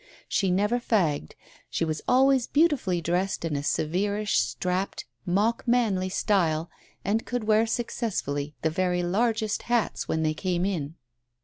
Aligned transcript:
She 0.27 0.49
never 0.49 0.79
"fagged." 0.79 1.33
She 1.69 1.85
was 1.85 2.01
always 2.07 2.47
beautifully 2.47 3.01
dressed 3.01 3.45
in 3.45 3.55
a 3.55 3.61
severish, 3.61 4.35
strapped, 4.39 5.05
mock 5.27 5.67
manly 5.67 6.09
style, 6.09 6.71
and 7.05 7.23
could 7.23 7.43
wear 7.43 7.67
successfully 7.67 8.55
the 8.63 8.71
very 8.71 9.03
largest 9.03 9.61
hats 9.69 10.07
when 10.07 10.23
they 10.23 10.33
came 10.33 10.65
in. 10.65 10.95